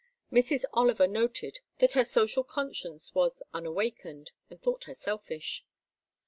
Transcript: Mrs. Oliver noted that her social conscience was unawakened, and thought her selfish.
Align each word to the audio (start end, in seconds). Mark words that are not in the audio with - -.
Mrs. 0.31 0.63
Oliver 0.73 1.05
noted 1.05 1.59
that 1.77 1.93
her 1.93 2.03
social 2.03 2.43
conscience 2.43 3.13
was 3.13 3.43
unawakened, 3.53 4.31
and 4.49 4.59
thought 4.59 4.85
her 4.85 4.95
selfish. 4.95 5.63